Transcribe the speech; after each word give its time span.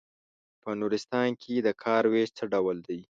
په 0.61 0.69
نورستان 0.79 1.29
کې 1.41 1.53
د 1.57 1.67
کار 1.83 2.03
وېش 2.13 2.29
څه 2.37 2.43
ډول 2.53 2.77
دی. 2.87 2.99